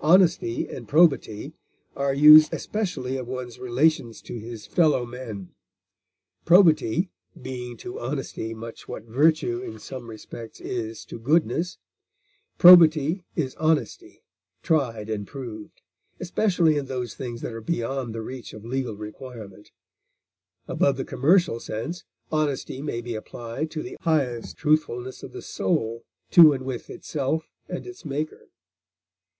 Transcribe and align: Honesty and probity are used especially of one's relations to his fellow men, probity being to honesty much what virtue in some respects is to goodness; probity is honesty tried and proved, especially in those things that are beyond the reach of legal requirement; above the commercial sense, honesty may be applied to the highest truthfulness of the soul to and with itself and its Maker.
Honesty 0.00 0.68
and 0.68 0.88
probity 0.88 1.52
are 1.94 2.12
used 2.12 2.52
especially 2.52 3.16
of 3.16 3.28
one's 3.28 3.60
relations 3.60 4.20
to 4.22 4.36
his 4.36 4.66
fellow 4.66 5.06
men, 5.06 5.54
probity 6.44 7.12
being 7.40 7.76
to 7.76 8.00
honesty 8.00 8.52
much 8.52 8.88
what 8.88 9.04
virtue 9.04 9.62
in 9.62 9.78
some 9.78 10.10
respects 10.10 10.60
is 10.60 11.04
to 11.04 11.20
goodness; 11.20 11.78
probity 12.58 13.22
is 13.36 13.54
honesty 13.60 14.24
tried 14.60 15.08
and 15.08 15.28
proved, 15.28 15.82
especially 16.18 16.76
in 16.76 16.86
those 16.86 17.14
things 17.14 17.40
that 17.40 17.52
are 17.52 17.60
beyond 17.60 18.12
the 18.12 18.22
reach 18.22 18.52
of 18.52 18.64
legal 18.64 18.96
requirement; 18.96 19.70
above 20.66 20.96
the 20.96 21.04
commercial 21.04 21.60
sense, 21.60 22.02
honesty 22.32 22.82
may 22.82 23.00
be 23.00 23.14
applied 23.14 23.70
to 23.70 23.84
the 23.84 23.96
highest 24.00 24.56
truthfulness 24.56 25.22
of 25.22 25.30
the 25.30 25.40
soul 25.42 26.02
to 26.32 26.52
and 26.52 26.64
with 26.64 26.90
itself 26.90 27.52
and 27.68 27.86
its 27.86 28.04
Maker. 28.04 28.48